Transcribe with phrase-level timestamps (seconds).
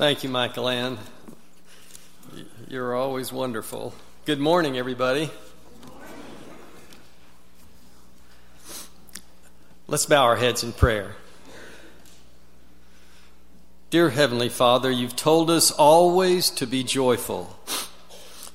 [0.00, 0.96] Thank you, Michael Ann.
[2.68, 3.94] You're always wonderful.
[4.24, 5.28] Good morning, everybody.
[9.86, 11.16] Let's bow our heads in prayer.
[13.90, 17.54] Dear Heavenly Father, you've told us always to be joyful,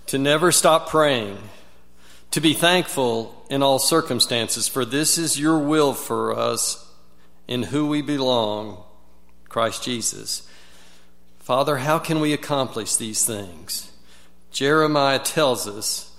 [0.07, 1.37] to never stop praying,
[2.31, 6.91] to be thankful in all circumstances, for this is your will for us
[7.47, 8.83] in who we belong,
[9.47, 10.49] Christ Jesus.
[11.45, 13.91] Father, how can we accomplish these things?
[14.49, 16.11] Jeremiah tells us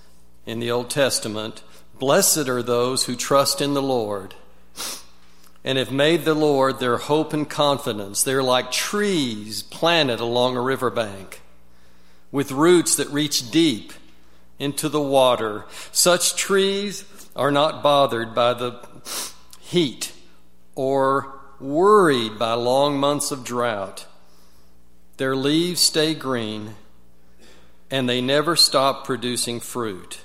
[0.45, 1.63] in the Old Testament
[1.99, 4.35] Blessed are those who trust in the Lord
[5.65, 8.23] and have made the Lord their hope and confidence.
[8.23, 11.41] They're like trees planted along a riverbank
[12.31, 13.91] with roots that reach deep
[14.59, 15.65] into the water.
[15.91, 17.03] Such trees
[17.35, 18.79] are not bothered by the
[19.59, 20.13] heat
[20.73, 24.05] or worried by long months of drought.
[25.17, 26.75] Their leaves stay green
[27.89, 30.19] and they never stop producing fruit.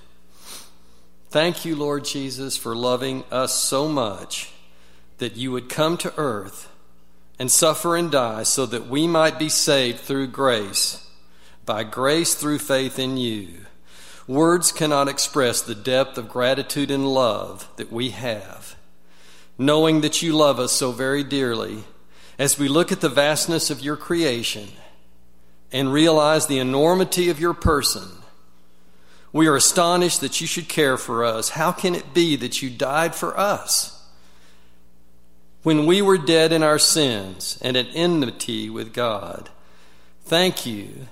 [1.30, 4.52] Thank you, Lord Jesus, for loving us so much
[5.16, 6.70] that you would come to earth
[7.38, 11.08] and suffer and die so that we might be saved through grace,
[11.64, 13.48] by grace through faith in you.
[14.26, 18.76] Words cannot express the depth of gratitude and love that we have.
[19.56, 21.84] Knowing that you love us so very dearly,
[22.38, 24.68] as we look at the vastness of your creation
[25.72, 28.08] and realize the enormity of your person,
[29.32, 31.50] we are astonished that you should care for us.
[31.50, 33.98] How can it be that you died for us?
[35.62, 39.48] When we were dead in our sins and at enmity with God,
[40.24, 41.06] thank you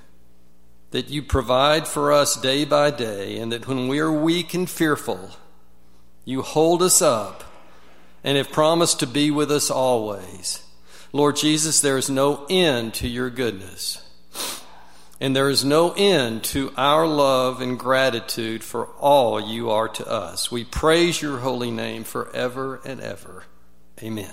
[0.91, 4.69] that you provide for us day by day, and that when we are weak and
[4.69, 5.30] fearful,
[6.24, 7.45] you hold us up
[8.24, 10.64] and have promised to be with us always.
[11.12, 14.05] Lord Jesus, there is no end to your goodness.
[15.22, 20.08] And there is no end to our love and gratitude for all you are to
[20.08, 20.50] us.
[20.50, 23.45] We praise your holy name forever and ever.
[24.02, 24.33] Amen.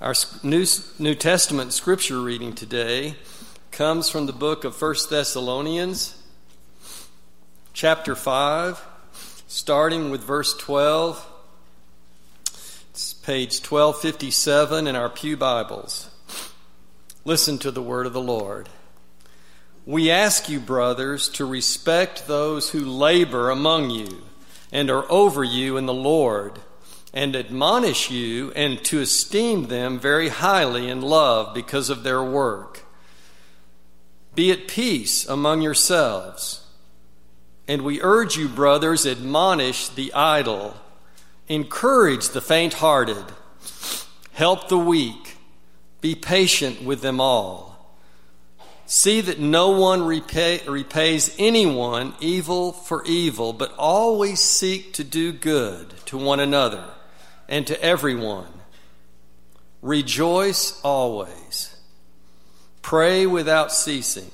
[0.00, 0.14] Our
[0.44, 0.64] New,
[1.00, 3.16] New Testament scripture reading today
[3.72, 6.14] comes from the book of 1 Thessalonians,
[7.72, 8.80] chapter 5,
[9.48, 11.26] starting with verse 12.
[12.90, 16.07] It's page 1257 in our Pew Bibles.
[17.24, 18.68] Listen to the word of the Lord.
[19.84, 24.22] We ask you, brothers, to respect those who labor among you
[24.70, 26.58] and are over you in the Lord,
[27.14, 32.84] and admonish you, and to esteem them very highly in love because of their work.
[34.34, 36.66] Be at peace among yourselves.
[37.66, 40.76] And we urge you, brothers, admonish the idle,
[41.48, 43.24] encourage the faint hearted,
[44.32, 45.27] help the weak
[46.00, 47.94] be patient with them all.
[48.86, 55.30] See that no one repay, repays anyone evil for evil, but always seek to do
[55.32, 56.84] good to one another
[57.48, 58.48] and to everyone.
[59.82, 61.76] Rejoice always.
[62.80, 64.30] Pray without ceasing.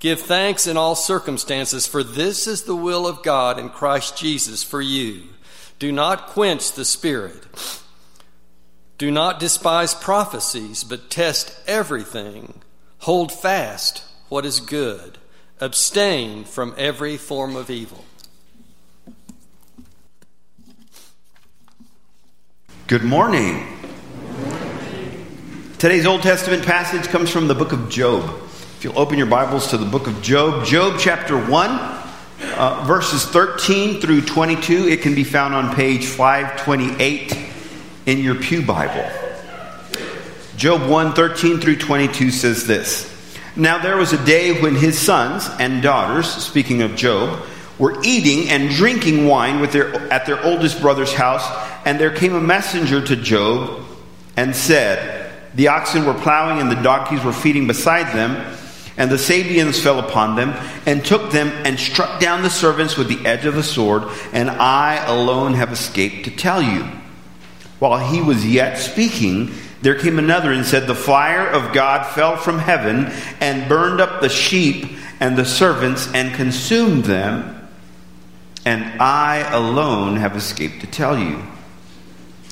[0.00, 4.62] Give thanks in all circumstances, for this is the will of God in Christ Jesus
[4.62, 5.24] for you.
[5.78, 7.46] Do not quench the Spirit.
[9.00, 12.60] Do not despise prophecies, but test everything.
[12.98, 15.16] Hold fast what is good.
[15.58, 18.04] Abstain from every form of evil.
[22.88, 23.66] Good morning.
[25.78, 28.22] Today's Old Testament passage comes from the book of Job.
[28.76, 33.24] If you'll open your Bibles to the book of Job, Job chapter 1, uh, verses
[33.24, 37.49] 13 through 22, it can be found on page 528
[38.06, 39.08] in your Pew Bible.
[40.56, 43.10] Job 1 13 through 22 says this
[43.56, 47.42] Now there was a day when his sons and daughters, speaking of Job,
[47.78, 51.44] were eating and drinking wine with their, at their oldest brother's house,
[51.86, 53.86] and there came a messenger to Job
[54.36, 58.56] and said, The oxen were plowing and the donkeys were feeding beside them.
[58.96, 60.50] And the Sabeans fell upon them
[60.84, 64.02] and took them and struck down the servants with the edge of the sword,
[64.34, 66.86] and I alone have escaped to tell you.
[67.80, 72.36] While he was yet speaking, there came another and said, The fire of God fell
[72.36, 73.06] from heaven
[73.40, 77.68] and burned up the sheep and the servants and consumed them,
[78.64, 81.42] and I alone have escaped to tell you.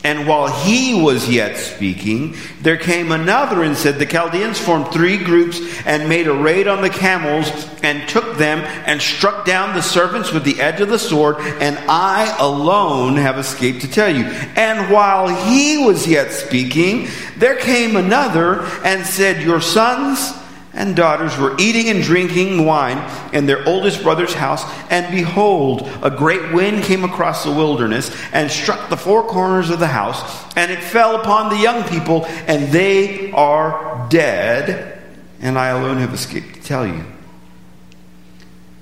[0.04, 5.16] And while he was yet speaking, there came another and said, The Chaldeans formed three
[5.16, 7.50] groups and made a raid on the camels
[7.82, 11.76] and took them and struck down the servants with the edge of the sword, and
[11.88, 14.24] I alone have escaped to tell you.
[14.24, 20.32] And while he was yet speaking, there came another and said, Your sons
[20.78, 22.98] and daughters were eating and drinking wine
[23.32, 28.48] in their oldest brother's house, and behold, a great wind came across the wilderness and
[28.48, 30.22] struck the four corners of the house,
[30.56, 35.02] and it fell upon the young people, and they are dead,
[35.40, 37.04] and I alone have escaped to tell you.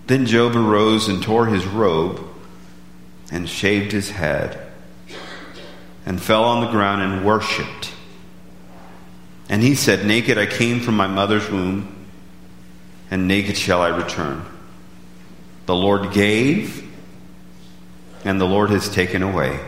[0.06, 2.22] Then Job arose and tore his robe
[3.32, 4.70] and shaved his head
[6.04, 7.95] and fell on the ground and worshipped.
[9.48, 12.06] And he said, Naked I came from my mother's womb,
[13.10, 14.44] and naked shall I return.
[15.66, 16.88] The Lord gave,
[18.24, 19.58] and the Lord has taken away.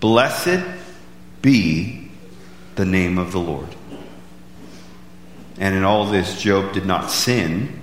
[0.00, 0.64] Blessed
[1.42, 2.10] be
[2.74, 3.68] the name of the Lord.
[5.58, 7.80] And in all this, Job did not sin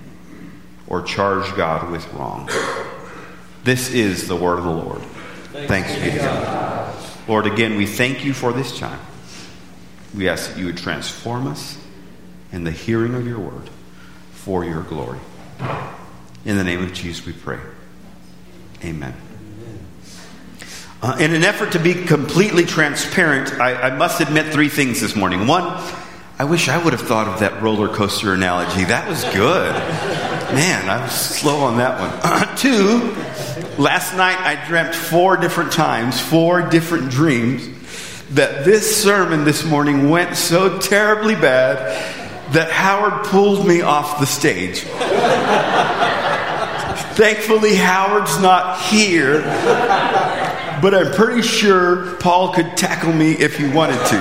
[0.88, 2.50] or charge God with wrong.
[3.64, 5.02] This is the word of the Lord.
[5.52, 6.96] Thanks, Thanks be to God.
[7.28, 9.00] Lord, again, we thank you for this time.
[10.18, 11.78] We ask that you would transform us
[12.52, 13.70] in the hearing of your word
[14.32, 15.20] for your glory.
[16.44, 17.60] In the name of Jesus, we pray.
[18.84, 19.14] Amen.
[21.04, 25.16] Uh, in an effort to be completely transparent, I, I must admit three things this
[25.16, 25.46] morning.
[25.46, 25.64] One,
[26.40, 28.86] I wish I would have thought of that roller coaster analogy.
[28.86, 29.72] That was good.
[30.56, 32.58] Man, I was slow on that one.
[32.58, 33.16] Two,
[33.80, 37.77] last night I dreamt four different times, four different dreams
[38.32, 41.78] that this sermon this morning went so terribly bad
[42.52, 44.82] that Howard pulled me off the stage.
[47.16, 49.42] Thankfully, Howard's not here,
[50.82, 54.18] but I'm pretty sure Paul could tackle me if he wanted to.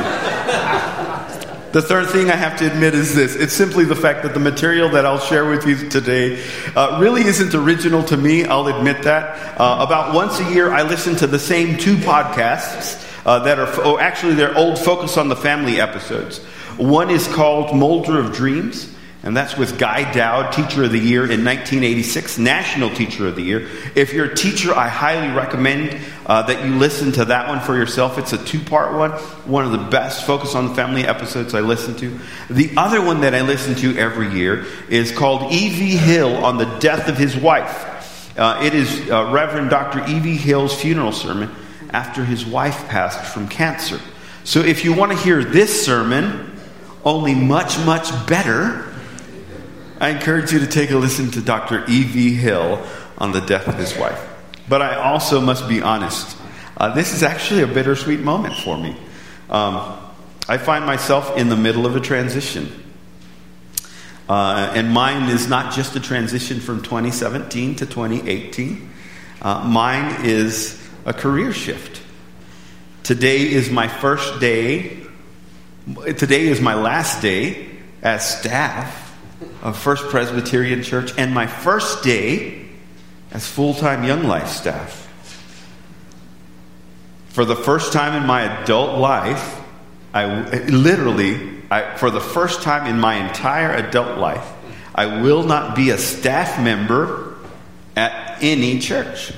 [1.72, 4.40] The third thing I have to admit is this it's simply the fact that the
[4.40, 6.42] material that I'll share with you today
[6.74, 9.60] uh, really isn't original to me, I'll admit that.
[9.60, 13.69] Uh, about once a year, I listen to the same two podcasts uh, that are,
[13.84, 16.38] oh, actually, they're old Focus on the Family episodes.
[16.78, 18.94] One is called Molder of Dreams,
[19.25, 23.43] and that's with Guy Doud, Teacher of the Year in 1986, National Teacher of the
[23.43, 23.69] Year.
[23.96, 27.76] If you're a teacher, I highly recommend uh, that you listen to that one for
[27.76, 28.17] yourself.
[28.17, 29.11] It's a two part one,
[29.50, 32.20] one of the best Focus on the Family episodes I listen to.
[32.49, 35.96] The other one that I listen to every year is called E.V.
[35.96, 38.38] Hill on the death of his wife.
[38.38, 40.06] Uh, it is uh, Reverend Dr.
[40.06, 40.37] E.V.
[40.37, 41.50] Hill's funeral sermon
[41.92, 44.00] after his wife passed from cancer.
[44.44, 46.56] So if you want to hear this sermon,
[47.04, 48.92] only much, much better,
[50.00, 51.84] I encourage you to take a listen to Dr.
[51.88, 52.34] E.V.
[52.34, 52.84] Hill
[53.18, 54.20] on the death of his wife.
[54.68, 56.36] But I also must be honest,
[56.76, 58.96] uh, this is actually a bittersweet moment for me.
[59.48, 59.98] Um,
[60.48, 62.84] I find myself in the middle of a transition.
[64.28, 68.90] Uh, and mine is not just a transition from 2017 to 2018.
[69.40, 72.02] Uh, mine is a career shift.
[73.04, 75.06] Today is my first day,
[76.04, 77.68] today is my last day
[78.02, 79.16] as staff
[79.62, 82.66] of First Presbyterian Church, and my first day
[83.30, 85.04] as full time Young Life staff.
[87.28, 89.62] For the first time in my adult life,
[90.12, 94.52] I literally, I, for the first time in my entire adult life,
[94.92, 97.36] I will not be a staff member
[97.94, 99.32] at any church.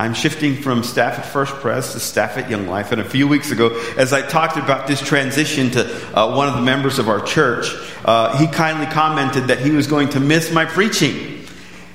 [0.00, 2.90] I'm shifting from staff at First Pres to staff at Young Life.
[2.90, 3.68] And a few weeks ago,
[3.98, 7.66] as I talked about this transition to uh, one of the members of our church,
[8.06, 11.44] uh, he kindly commented that he was going to miss my preaching.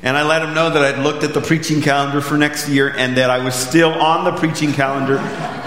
[0.04, 2.94] And I let him know that I'd looked at the preaching calendar for next year
[2.96, 5.18] and that I was still on the preaching calendar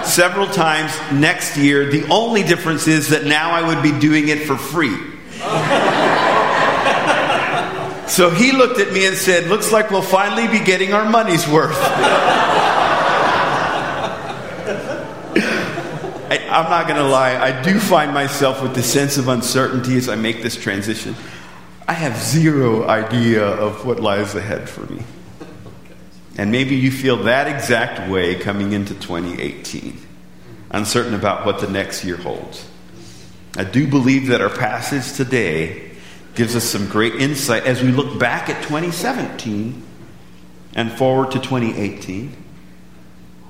[0.05, 1.91] several times next year.
[1.91, 4.97] The only difference is that now I would be doing it for free.
[8.09, 11.47] So he looked at me and said, Looks like we'll finally be getting our money's
[11.47, 11.77] worth.
[16.31, 19.97] I, am not going to lie, I do find myself with the sense of uncertainty
[19.97, 21.15] as I make this transition.
[21.87, 25.03] I have zero idea of what lies ahead for me.
[26.37, 29.99] And maybe you feel that exact way coming into 2018,
[30.71, 32.67] uncertain about what the next year holds.
[33.57, 35.88] I do believe that our passage today
[36.39, 39.83] gives us some great insight as we look back at 2017
[40.77, 42.33] and forward to 2018,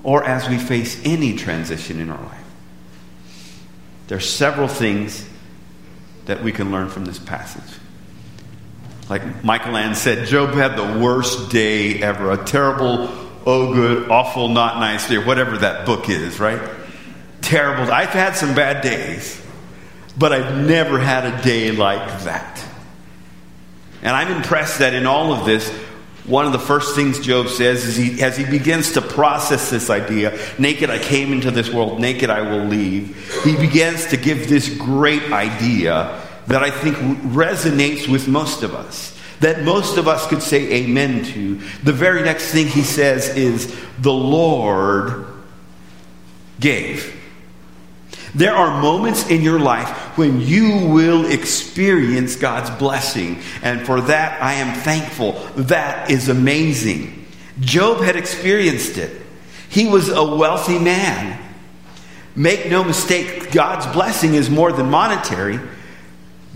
[0.02, 2.44] or as we face any transition in our life.
[4.06, 5.28] There are several things
[6.24, 7.78] that we can learn from this passage.
[9.10, 13.10] Like Michael Ann said, Job had the worst day ever, a terrible
[13.44, 16.60] Oh Good, Awful, Not Nice Day, whatever that book is, right?
[17.42, 17.92] Terrible.
[17.92, 19.42] I've had some bad days,
[20.18, 22.64] but I've never had a day like that.
[24.02, 25.68] And I'm impressed that in all of this,
[26.28, 29.88] one of the first things Job says is he, as he begins to process this
[29.88, 34.48] idea, naked I came into this world, naked I will leave, he begins to give
[34.48, 40.26] this great idea that I think resonates with most of us, that most of us
[40.26, 41.54] could say amen to.
[41.82, 45.26] The very next thing he says is, The Lord
[46.60, 47.17] gave.
[48.34, 53.40] There are moments in your life when you will experience God's blessing.
[53.62, 55.32] And for that, I am thankful.
[55.56, 57.26] That is amazing.
[57.60, 59.22] Job had experienced it.
[59.68, 61.38] He was a wealthy man.
[62.34, 65.58] Make no mistake, God's blessing is more than monetary.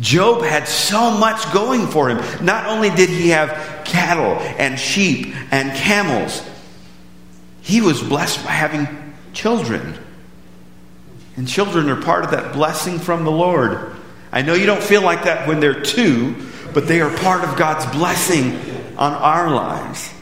[0.00, 2.44] Job had so much going for him.
[2.44, 6.42] Not only did he have cattle and sheep and camels,
[7.60, 9.98] he was blessed by having children.
[11.36, 13.96] And children are part of that blessing from the Lord.
[14.30, 16.34] I know you don't feel like that when they're two,
[16.74, 18.58] but they are part of God's blessing
[18.96, 20.12] on our lives.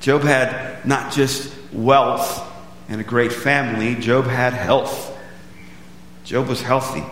[0.00, 2.42] Job had not just wealth
[2.88, 5.12] and a great family, Job had health.
[6.24, 7.04] Job was healthy.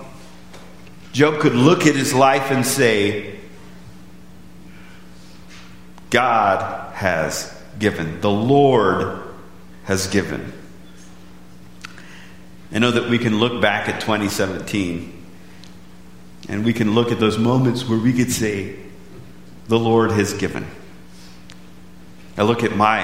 [1.13, 3.39] Job could look at his life and say,
[6.11, 8.21] God has given.
[8.21, 9.23] The Lord
[9.85, 10.53] has given.
[12.75, 15.27] I know that we can look back at 2017
[16.49, 18.77] and we can look at those moments where we could say,
[19.69, 20.67] The Lord has given.
[22.37, 23.01] I look at my,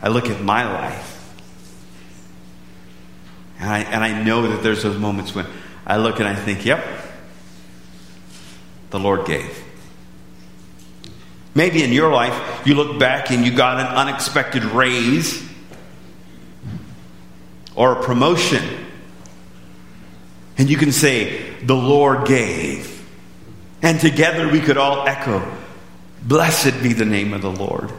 [0.00, 1.16] I look at my life.
[3.58, 5.46] And I, and I know that there's those moments when
[5.84, 6.86] I look and I think, yep,
[8.90, 9.64] the Lord gave.
[11.56, 15.44] Maybe in your life, you look back and you got an unexpected raise
[17.74, 18.86] or a promotion
[20.58, 22.96] and you can say, The Lord gave.
[23.80, 25.42] And together we could all echo,
[26.22, 27.90] Blessed be the name of the Lord.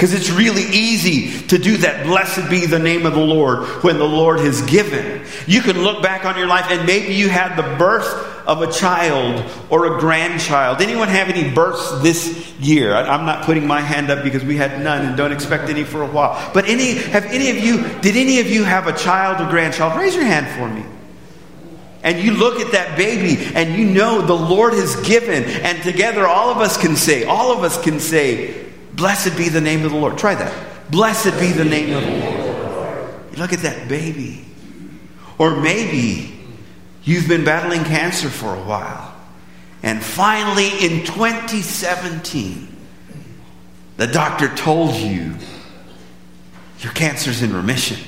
[0.00, 2.06] Because it's really easy to do that.
[2.06, 5.26] Blessed be the name of the Lord when the Lord has given.
[5.46, 8.06] You can look back on your life and maybe you had the birth
[8.46, 10.80] of a child or a grandchild.
[10.80, 12.94] Anyone have any births this year?
[12.94, 16.00] I'm not putting my hand up because we had none and don't expect any for
[16.00, 16.50] a while.
[16.54, 20.00] But any have any of you did any of you have a child or grandchild?
[20.00, 20.82] Raise your hand for me.
[22.02, 25.44] And you look at that baby and you know the Lord has given.
[25.44, 29.60] And together, all of us can say, all of us can say, Blessed be the
[29.60, 30.18] name of the Lord.
[30.18, 30.90] Try that.
[30.90, 33.38] Blessed be the name of the Lord.
[33.38, 34.44] Look at that baby.
[35.38, 36.38] Or maybe
[37.04, 39.14] you've been battling cancer for a while.
[39.82, 42.68] And finally, in 2017,
[43.96, 45.34] the doctor told you
[46.80, 47.98] your cancer's in remission.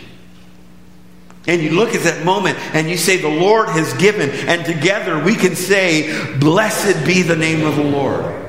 [1.47, 4.31] And you look at that moment and you say, The Lord has given.
[4.31, 8.42] And together we can say, Blessed be the name of the Lord.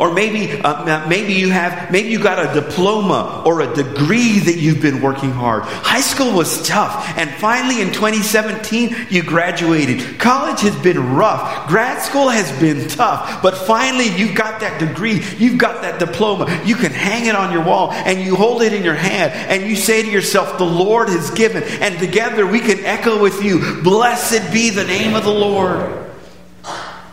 [0.00, 4.56] Or maybe, uh, maybe you have, maybe you got a diploma or a degree that
[4.56, 5.64] you've been working hard.
[5.64, 10.18] High school was tough, and finally in 2017 you graduated.
[10.18, 11.68] College has been rough.
[11.68, 15.22] Grad school has been tough, but finally you've got that degree.
[15.36, 16.62] You've got that diploma.
[16.64, 19.68] You can hang it on your wall, and you hold it in your hand, and
[19.68, 23.82] you say to yourself, "The Lord has given." And together we can echo with you,
[23.82, 26.09] "Blessed be the name of the Lord."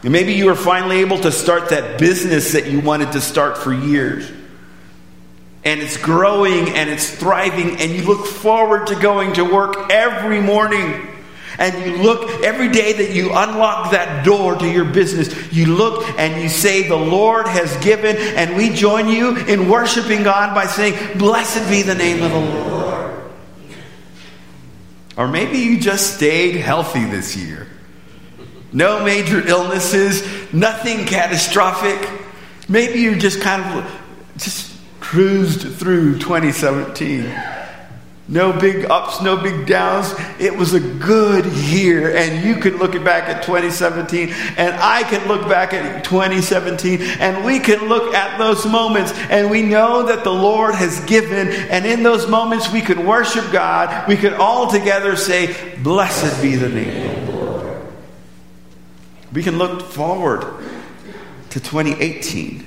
[0.04, 3.58] And maybe you were finally able to start that business that you wanted to start
[3.58, 4.30] for years.
[5.64, 10.40] And it's growing and it's thriving, and you look forward to going to work every
[10.40, 11.08] morning.
[11.60, 16.08] And you look every day that you unlock that door to your business, you look
[16.20, 20.68] and you say, The Lord has given, and we join you in worshiping God by
[20.68, 22.78] saying, Blessed be the name of the Lord.
[25.18, 27.68] Or maybe you just stayed healthy this year.
[28.78, 30.22] No major illnesses,
[30.54, 32.08] nothing catastrophic.
[32.70, 34.02] Maybe you just kind of
[34.38, 37.24] just cruised through 2017.
[38.28, 40.14] No big ups, no big downs.
[40.40, 42.16] It was a good year.
[42.16, 47.44] And you can look back at 2017, and I can look back at 2017, and
[47.44, 51.48] we can look at those moments, and we know that the Lord has given.
[51.48, 54.08] And in those moments, we can worship God.
[54.08, 57.37] We can all together say, Blessed be the name
[59.34, 60.42] we can look forward
[61.50, 62.64] to 2018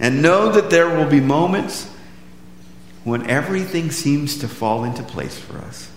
[0.00, 1.90] and know that there will be moments
[3.04, 5.90] when everything seems to fall into place for us.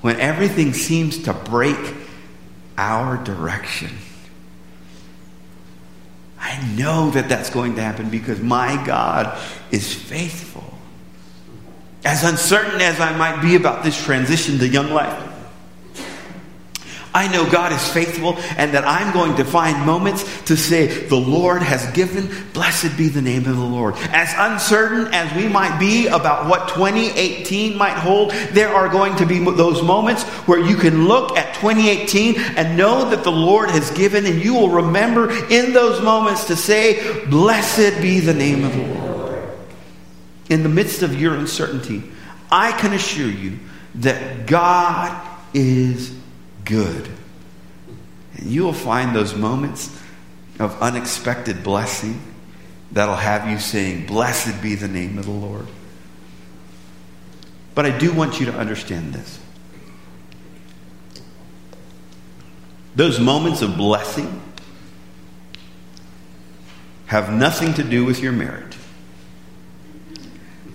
[0.00, 1.94] When everything seems to break
[2.76, 3.90] our direction.
[6.38, 9.38] I know that that's going to happen because my God
[9.70, 10.64] is faithful.
[12.04, 15.27] As uncertain as I might be about this transition to young life,
[17.18, 21.16] I know God is faithful and that I'm going to find moments to say, The
[21.16, 23.96] Lord has given, blessed be the name of the Lord.
[24.12, 29.26] As uncertain as we might be about what 2018 might hold, there are going to
[29.26, 33.90] be those moments where you can look at 2018 and know that the Lord has
[33.90, 38.72] given, and you will remember in those moments to say, Blessed be the name of
[38.76, 39.48] the Lord.
[40.50, 42.04] In the midst of your uncertainty,
[42.48, 43.58] I can assure you
[43.96, 45.20] that God
[45.52, 46.16] is
[46.68, 47.08] good.
[48.36, 49.90] And you will find those moments
[50.60, 52.20] of unexpected blessing
[52.92, 55.66] that'll have you saying, Blessed be the name of the Lord.
[57.74, 59.40] But I do want you to understand this.
[62.94, 64.42] Those moments of blessing
[67.06, 68.76] have nothing to do with your merit.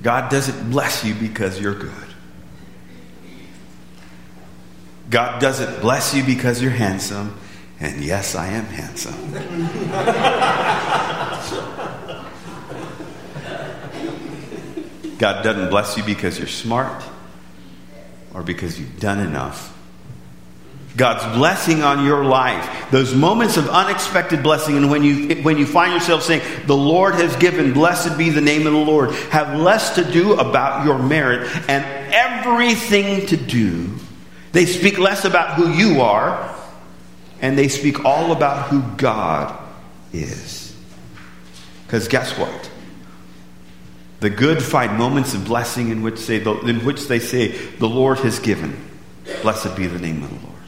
[0.01, 2.02] God doesn't bless you because you're good.
[5.13, 7.37] God doesn't bless you because you're handsome.
[7.79, 9.13] And yes, I am handsome.
[15.19, 17.03] God doesn't bless you because you're smart
[18.33, 19.77] or because you've done enough.
[20.97, 25.67] God's blessing on your life, those moments of unexpected blessing, and when you, when you
[25.67, 29.59] find yourself saying, The Lord has given, blessed be the name of the Lord, have
[29.59, 33.91] less to do about your merit and everything to do
[34.53, 36.55] they speak less about who you are,
[37.41, 39.59] and they speak all about who God
[40.13, 40.75] is.
[41.85, 42.69] Because guess what?
[44.19, 48.19] The good find moments of blessing in which, they, in which they say, The Lord
[48.19, 48.79] has given.
[49.41, 50.61] Blessed be the name of the Lord.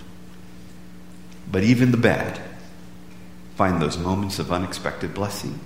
[1.51, 2.41] But even the bad
[3.55, 5.59] find those moments of unexpected blessing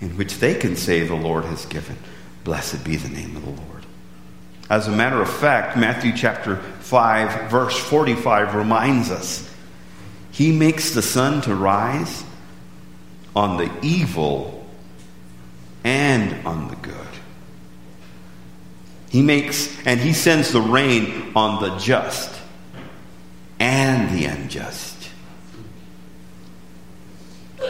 [0.00, 1.96] in which they can say, The Lord has given.
[2.44, 3.71] Blessed be the name of the Lord.
[4.72, 9.46] As a matter of fact, Matthew chapter 5, verse 45 reminds us
[10.30, 12.24] He makes the sun to rise
[13.36, 14.66] on the evil
[15.84, 16.96] and on the good.
[19.10, 22.34] He makes, and He sends the rain on the just
[23.60, 25.10] and the unjust.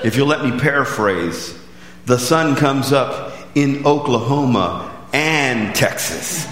[0.04, 1.58] If you'll let me paraphrase,
[2.06, 6.46] the sun comes up in Oklahoma and Texas.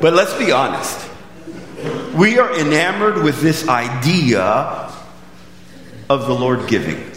[0.00, 1.08] but let's be honest.
[2.14, 4.42] We are enamored with this idea
[6.08, 7.10] of the Lord giving.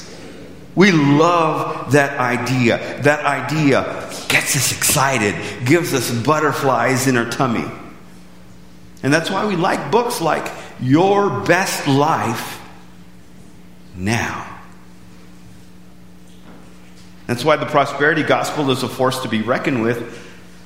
[0.76, 3.02] We love that idea.
[3.02, 7.70] That idea gets us excited, gives us butterflies in our tummy.
[9.04, 10.50] And that's why we like books like
[10.80, 12.62] Your Best Life
[13.96, 14.53] Now.
[17.28, 20.20] That's why the prosperity gospel is a force to be reckoned with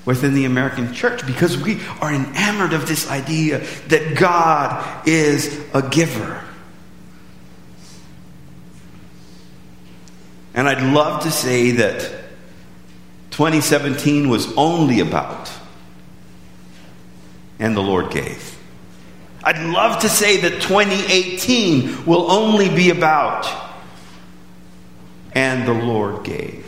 [0.05, 5.81] within the American church because we are enamored of this idea that God is a
[5.81, 6.43] giver.
[10.53, 11.99] And I'd love to say that
[13.31, 15.51] 2017 was only about,
[17.59, 18.57] and the Lord gave.
[19.43, 23.45] I'd love to say that 2018 will only be about,
[25.37, 26.65] and the Lord gave.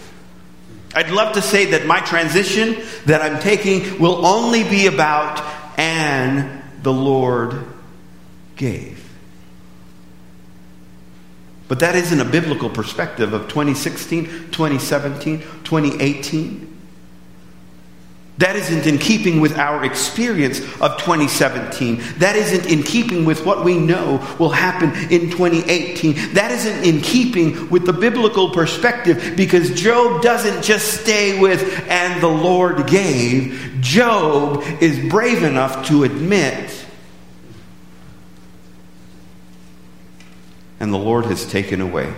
[0.94, 2.78] I'd love to say that my transition
[3.08, 5.44] that I'm taking will only be about,
[5.80, 7.66] and the Lord
[8.58, 9.04] gave.
[11.68, 16.69] But that isn't a biblical perspective of 2016, 2017, 2018.
[18.40, 22.02] That isn't in keeping with our experience of 2017.
[22.20, 26.36] That isn't in keeping with what we know will happen in 2018.
[26.36, 32.24] That isn't in keeping with the biblical perspective because Job doesn't just stay with, and
[32.24, 33.76] the Lord gave.
[33.82, 36.86] Job is brave enough to admit,
[40.80, 42.14] and the Lord has taken away.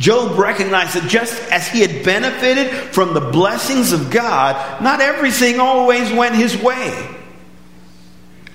[0.00, 5.60] Job recognized that just as he had benefited from the blessings of God, not everything
[5.60, 7.06] always went his way.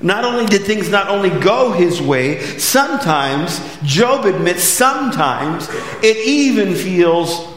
[0.01, 5.69] Not only did things not only go his way, sometimes, Job admits, sometimes
[6.01, 7.47] it even feels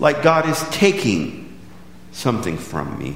[0.00, 1.60] like God is taking
[2.10, 3.14] something from me.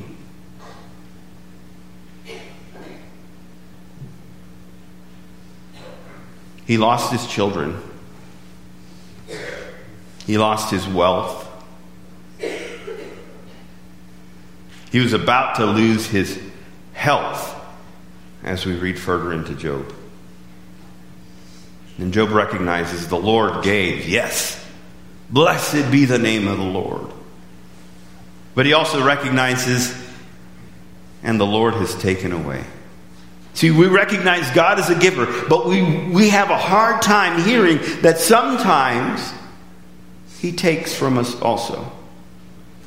[6.64, 7.89] He lost his children.
[10.30, 11.44] He lost his wealth.
[14.92, 16.40] He was about to lose his
[16.92, 17.60] health
[18.44, 19.92] as we read further into Job.
[21.98, 24.08] And Job recognizes the Lord gave.
[24.08, 24.64] Yes.
[25.30, 27.10] Blessed be the name of the Lord.
[28.54, 29.92] But he also recognizes,
[31.24, 32.62] and the Lord has taken away.
[33.54, 37.80] See, we recognize God as a giver, but we, we have a hard time hearing
[38.02, 39.32] that sometimes
[40.40, 41.92] He takes from us also.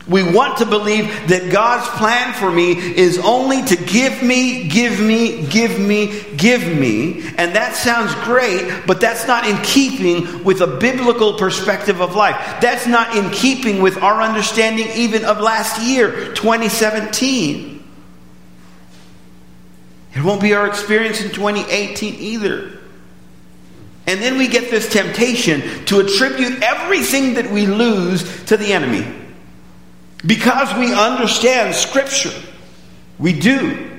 [0.07, 4.99] We want to believe that God's plan for me is only to give me, give
[4.99, 7.23] me, give me, give me.
[7.37, 12.35] And that sounds great, but that's not in keeping with a biblical perspective of life.
[12.59, 17.73] That's not in keeping with our understanding even of last year, 2017.
[20.15, 22.82] It won't be our experience in 2018 either.
[24.05, 29.05] And then we get this temptation to attribute everything that we lose to the enemy.
[30.25, 32.33] Because we understand Scripture.
[33.17, 33.89] We do.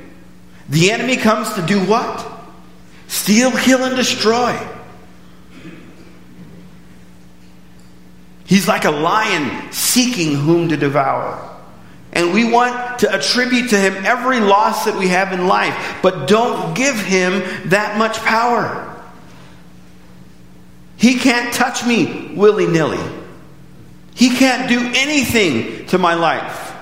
[0.69, 2.31] The enemy comes to do what?
[3.09, 4.59] Steal, kill, and destroy.
[8.47, 11.51] He's like a lion seeking whom to devour.
[12.13, 16.29] And we want to attribute to him every loss that we have in life, but
[16.29, 18.94] don't give him that much power.
[21.05, 23.13] He can't touch me willy nilly.
[24.15, 26.75] He can't do anything to my life.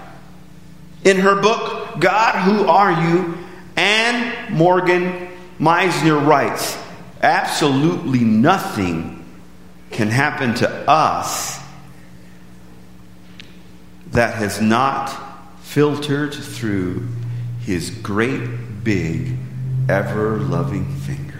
[1.02, 3.36] In her book, God, Who Are You?
[3.76, 6.78] Anne Morgan Meisner writes
[7.20, 9.24] absolutely nothing
[9.90, 11.58] can happen to us
[14.12, 15.08] that has not
[15.62, 17.08] filtered through
[17.62, 19.36] his great, big,
[19.88, 21.31] ever loving finger.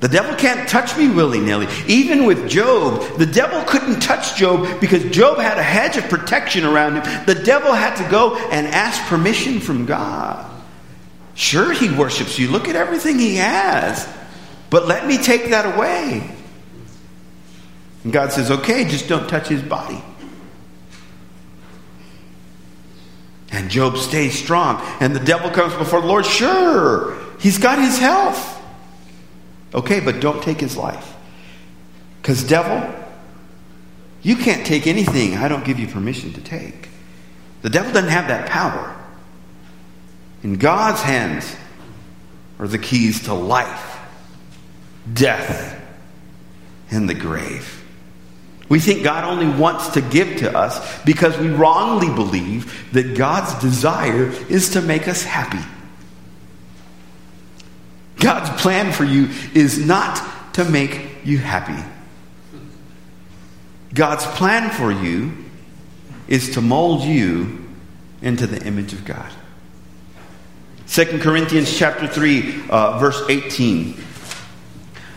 [0.00, 1.66] The devil can't touch me willy nilly.
[1.88, 6.64] Even with Job, the devil couldn't touch Job because Job had a hedge of protection
[6.64, 7.26] around him.
[7.26, 10.48] The devil had to go and ask permission from God.
[11.34, 12.48] Sure, he worships you.
[12.48, 14.08] Look at everything he has.
[14.70, 16.30] But let me take that away.
[18.04, 20.02] And God says, okay, just don't touch his body.
[23.50, 24.80] And Job stays strong.
[25.00, 26.24] And the devil comes before the Lord.
[26.24, 28.57] Sure, he's got his health.
[29.74, 31.14] Okay, but don't take his life.
[32.20, 32.94] Because, devil,
[34.22, 36.88] you can't take anything I don't give you permission to take.
[37.62, 38.94] The devil doesn't have that power.
[40.42, 41.56] In God's hands
[42.58, 43.98] are the keys to life,
[45.12, 45.80] death,
[46.90, 47.84] and the grave.
[48.68, 53.54] We think God only wants to give to us because we wrongly believe that God's
[53.62, 55.64] desire is to make us happy.
[58.18, 61.82] God's plan for you is not to make you happy.
[63.94, 65.32] God's plan for you
[66.26, 67.64] is to mold you
[68.20, 69.30] into the image of God.
[70.88, 73.96] 2 Corinthians chapter 3, uh, verse 18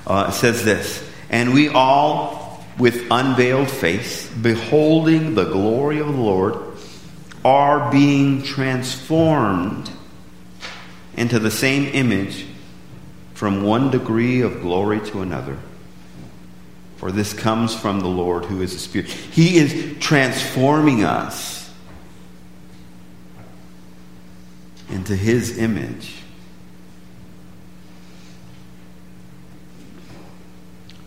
[0.06, 6.56] uh, says this And we all, with unveiled face, beholding the glory of the Lord,
[7.44, 9.90] are being transformed
[11.18, 12.46] into the same image
[13.42, 15.58] from one degree of glory to another.
[16.98, 19.08] For this comes from the Lord who is the Spirit.
[19.10, 21.74] He is transforming us
[24.90, 26.18] into His image.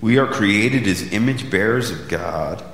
[0.00, 2.64] We are created as image bearers of God.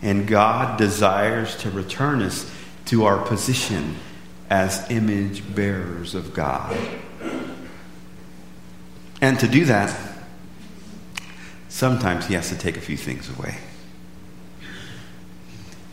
[0.00, 2.50] And God desires to return us
[2.86, 3.96] to our position
[4.48, 6.74] as image bearers of God.
[9.20, 9.94] And to do that,
[11.68, 13.58] sometimes he has to take a few things away.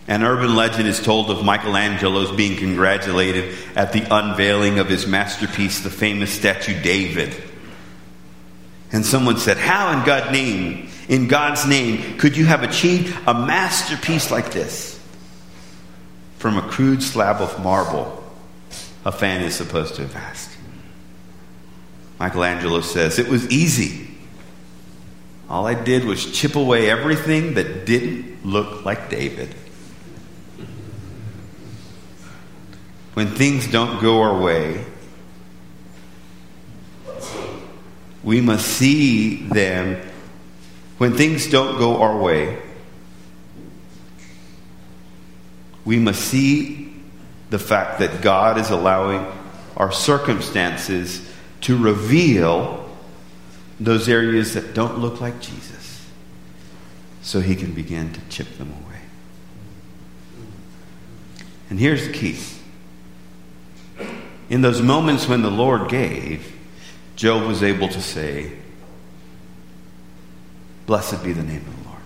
[0.07, 5.81] An urban legend is told of Michelangelo's being congratulated at the unveiling of his masterpiece,
[5.81, 7.35] the famous statue David.
[8.93, 13.33] And someone said, How in God's name, in God's name, could you have achieved a
[13.33, 14.97] masterpiece like this?
[16.37, 18.23] From a crude slab of marble,
[19.03, 20.56] a fan is supposed to have asked.
[22.19, 24.07] Michelangelo says, It was easy.
[25.49, 29.53] All I did was chip away everything that didn't look like David.
[33.13, 34.85] When things don't go our way,
[38.23, 40.01] we must see them.
[40.97, 42.61] When things don't go our way,
[45.85, 46.93] we must see
[47.49, 49.25] the fact that God is allowing
[49.77, 51.26] our circumstances
[51.61, 52.89] to reveal
[53.79, 56.07] those areas that don't look like Jesus
[57.21, 59.01] so he can begin to chip them away.
[61.69, 62.37] And here's the key
[64.49, 66.55] in those moments when the Lord gave,
[67.15, 68.53] Job was able to say,
[70.85, 72.01] Blessed be the name of the Lord.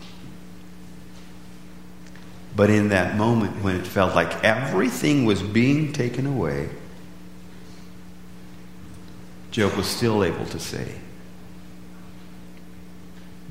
[2.56, 6.70] But in that moment when it felt like everything was being taken away,
[9.52, 10.96] Job was still able to say,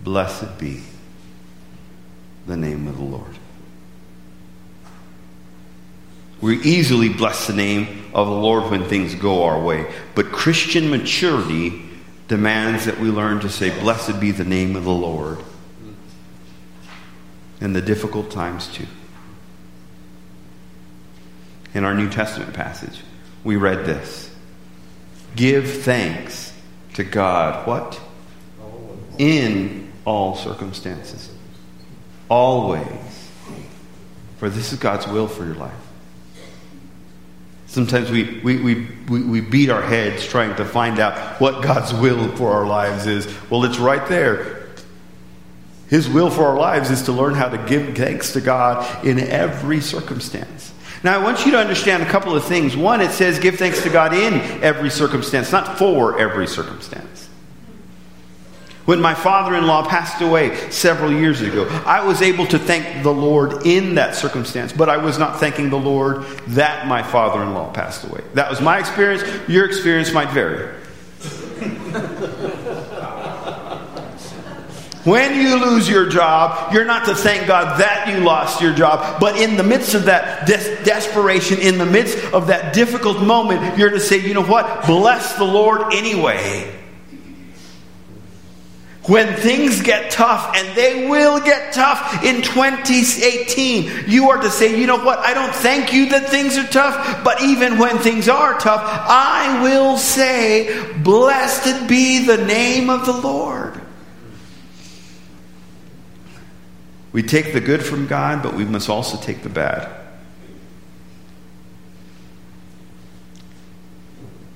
[0.03, 0.83] Blessed be
[2.47, 3.37] the name of the Lord.
[6.41, 9.93] We easily bless the name of the Lord when things go our way.
[10.15, 11.83] But Christian maturity
[12.29, 15.39] demands that we learn to say, Blessed be the name of the Lord.
[17.61, 18.87] In the difficult times, too.
[21.75, 23.03] In our New Testament passage,
[23.45, 24.30] we read this
[25.37, 26.53] Give thanks
[26.95, 27.67] to God.
[27.67, 28.01] What?
[29.19, 31.31] In all circumstances.
[32.29, 32.87] Always.
[34.39, 35.75] For this is God's will for your life.
[37.67, 42.35] Sometimes we, we, we, we, beat our heads trying to find out what God's will
[42.37, 43.33] for our lives is.
[43.49, 44.67] Well, it's right there.
[45.89, 49.21] His will for our lives is to learn how to give thanks to God in
[49.21, 50.73] every circumstance.
[51.03, 52.77] Now, I want you to understand a couple of things.
[52.77, 57.29] One, it says give thanks to God in every circumstance, not for every circumstance.
[58.85, 63.03] When my father in law passed away several years ago, I was able to thank
[63.03, 67.43] the Lord in that circumstance, but I was not thanking the Lord that my father
[67.43, 68.23] in law passed away.
[68.35, 69.23] That was my experience.
[69.49, 70.75] Your experience might vary.
[75.05, 79.19] When you lose your job, you're not to thank God that you lost your job,
[79.19, 83.79] but in the midst of that des- desperation, in the midst of that difficult moment,
[83.79, 84.85] you're to say, you know what?
[84.85, 86.77] Bless the Lord anyway.
[89.05, 94.79] When things get tough, and they will get tough in 2018, you are to say,
[94.79, 95.19] you know what?
[95.21, 99.63] I don't thank you that things are tough, but even when things are tough, I
[99.63, 103.80] will say, Blessed be the name of the Lord.
[107.13, 110.01] We take the good from God, but we must also take the bad.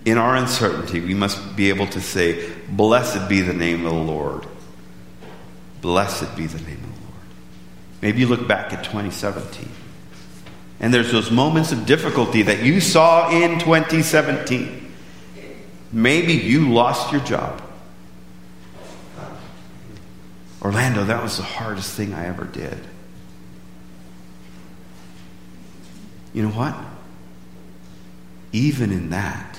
[0.05, 3.99] in our uncertainty, we must be able to say, Blessed be the name of the
[3.99, 4.47] Lord.
[5.81, 7.29] Blessed be the name of the Lord.
[8.03, 9.69] Maybe you look back at 2017,
[10.81, 14.93] and there's those moments of difficulty that you saw in 2017.
[15.93, 17.62] Maybe you lost your job.
[20.64, 22.79] Orlando, that was the hardest thing I ever did.
[26.33, 26.74] You know what?
[28.50, 29.59] Even in that,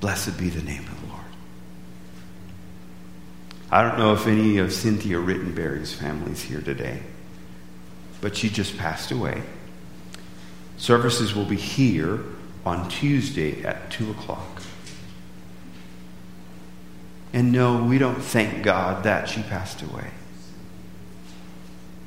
[0.00, 1.20] Blessed be the name of the Lord.
[3.70, 7.02] I don't know if any of Cynthia Rittenberry's families here today,
[8.20, 9.42] but she just passed away.
[10.78, 12.20] Services will be here
[12.64, 14.59] on Tuesday at 2 o'clock.
[17.32, 20.10] And no, we don't thank God that she passed away.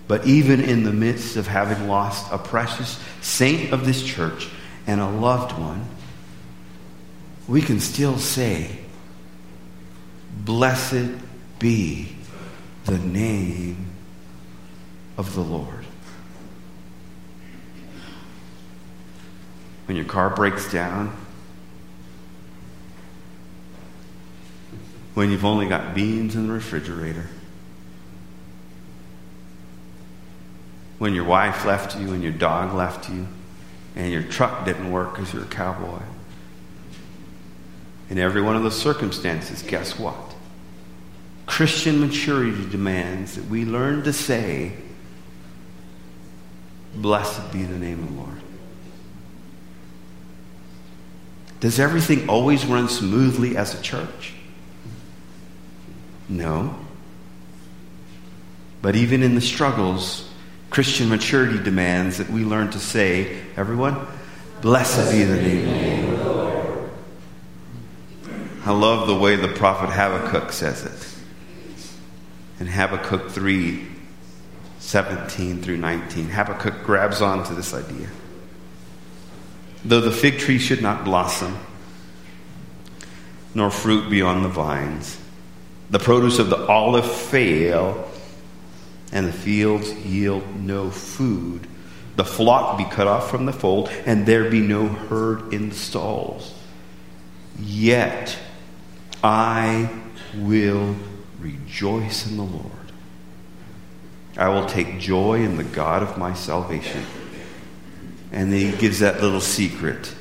[0.08, 4.50] But even in the midst of having lost a precious saint of this church
[4.86, 5.88] and a loved one,
[7.48, 8.80] we can still say,
[10.36, 11.12] Blessed
[11.60, 12.10] be
[12.86, 13.92] the name
[15.18, 15.86] of the Lord.
[19.86, 21.16] When your car breaks down,
[25.14, 27.28] when you've only got beans in the refrigerator,
[30.98, 33.28] when your wife left you and your dog left you,
[33.96, 36.02] and your truck didn't work because you're a cowboy.
[38.10, 40.16] In every one of those circumstances, guess what?
[41.46, 44.74] Christian maturity demands that we learn to say,
[46.96, 48.42] Blessed be the name of the Lord.
[51.60, 54.34] Does everything always run smoothly as a church?
[56.30, 56.76] No.
[58.82, 60.30] But even in the struggles,
[60.70, 64.08] Christian maturity demands that we learn to say, everyone,
[64.64, 66.90] Blessed be the name of the Lord.
[68.66, 72.62] I love the way the prophet Habakkuk says it.
[72.62, 73.88] In Habakkuk 3
[74.80, 78.10] 17 through 19, Habakkuk grabs onto this idea.
[79.84, 81.58] Though the fig tree should not blossom,
[83.54, 85.18] nor fruit be on the vines,
[85.94, 88.10] the produce of the olive fail,
[89.12, 91.68] and the fields yield no food,
[92.16, 95.76] the flock be cut off from the fold, and there be no herd in the
[95.76, 96.56] stalls.
[97.60, 98.36] Yet
[99.24, 99.88] I
[100.36, 100.96] will
[101.40, 102.72] rejoice in the Lord.
[104.36, 107.06] I will take joy in the God of my salvation.
[108.32, 110.16] And then he gives that little secret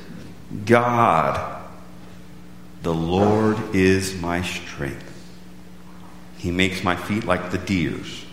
[0.65, 1.63] God
[2.83, 5.02] The Lord is my strength.
[6.43, 8.25] He makes my feet like the deer's.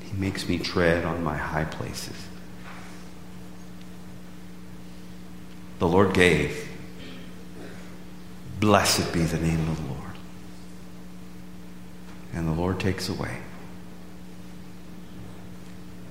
[0.00, 2.16] He makes me tread on my high places.
[5.78, 6.68] The Lord gave.
[8.58, 10.16] Blessed be the name of the Lord.
[12.32, 13.38] And the Lord takes away.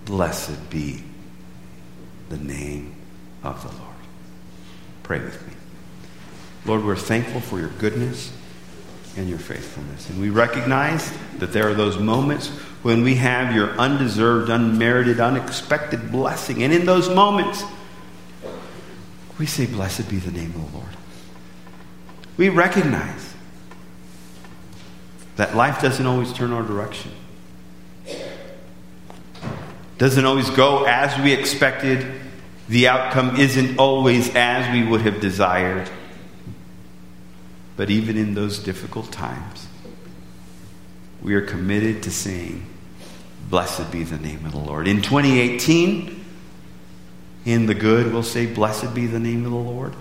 [0.05, 1.03] Blessed be
[2.29, 2.95] the name
[3.43, 3.95] of the Lord.
[5.03, 5.53] Pray with me.
[6.65, 8.31] Lord, we're thankful for your goodness
[9.17, 10.09] and your faithfulness.
[10.09, 12.47] And we recognize that there are those moments
[12.81, 16.63] when we have your undeserved, unmerited, unexpected blessing.
[16.63, 17.63] And in those moments,
[19.37, 20.89] we say, Blessed be the name of the Lord.
[22.37, 23.33] We recognize
[25.35, 27.11] that life doesn't always turn our direction,
[29.97, 32.19] doesn't always go as we expected.
[32.69, 35.89] The outcome isn't always as we would have desired.
[37.81, 39.67] But even in those difficult times,
[41.19, 42.63] we are committed to saying,
[43.49, 44.87] Blessed be the name of the Lord.
[44.87, 46.23] In 2018,
[47.45, 49.95] in the good, we'll say, Blessed be the name of the Lord.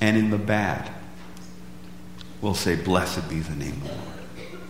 [0.00, 0.90] And in the bad,
[2.40, 4.62] we'll say, Blessed be the name of the Lord.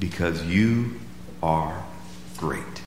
[0.00, 0.98] Because you
[1.40, 1.84] are
[2.36, 2.64] great.